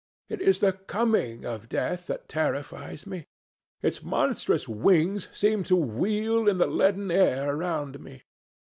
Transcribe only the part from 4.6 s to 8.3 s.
wings seem to wheel in the leaden air around me.